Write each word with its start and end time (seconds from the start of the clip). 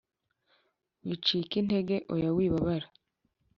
Wicika 1.07 1.53
intege, 1.61 1.95
oya 2.13 2.29
wibabara 2.35 2.87